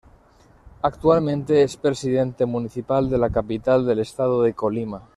Actualmente 0.81 1.61
es 1.61 1.77
presidente 1.77 2.47
municipal 2.47 3.07
de 3.07 3.19
la 3.19 3.29
capital 3.29 3.85
del 3.85 3.99
estado 3.99 4.41
de 4.41 4.55
Colima. 4.55 5.03